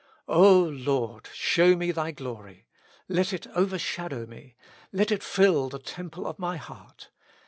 [0.27, 1.29] O Lord!
[1.31, 2.65] show me Thy glory.
[3.07, 4.55] Let it overshadow me.
[4.91, 7.11] Let it fill the temple of my heart.